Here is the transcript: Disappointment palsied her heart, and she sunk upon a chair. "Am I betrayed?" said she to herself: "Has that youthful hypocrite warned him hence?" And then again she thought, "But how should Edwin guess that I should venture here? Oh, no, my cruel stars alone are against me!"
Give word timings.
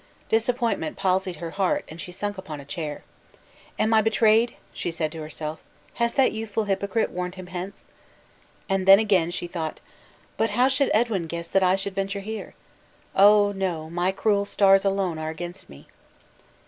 Disappointment 0.29 0.97
palsied 0.97 1.35
her 1.35 1.51
heart, 1.51 1.85
and 1.87 2.01
she 2.01 2.11
sunk 2.11 2.35
upon 2.39 2.59
a 2.59 2.65
chair. 2.65 3.03
"Am 3.77 3.93
I 3.93 4.01
betrayed?" 4.01 4.53
said 4.73 4.73
she 4.73 4.91
to 4.91 5.21
herself: 5.21 5.59
"Has 5.93 6.15
that 6.15 6.31
youthful 6.31 6.63
hypocrite 6.63 7.11
warned 7.11 7.35
him 7.35 7.45
hence?" 7.45 7.85
And 8.67 8.87
then 8.87 8.97
again 8.97 9.29
she 9.29 9.45
thought, 9.45 9.79
"But 10.37 10.49
how 10.57 10.69
should 10.69 10.89
Edwin 10.91 11.27
guess 11.27 11.47
that 11.49 11.61
I 11.61 11.75
should 11.75 11.93
venture 11.93 12.21
here? 12.21 12.55
Oh, 13.15 13.51
no, 13.51 13.91
my 13.91 14.11
cruel 14.11 14.45
stars 14.45 14.83
alone 14.83 15.19
are 15.19 15.29
against 15.29 15.69
me!" 15.69 15.85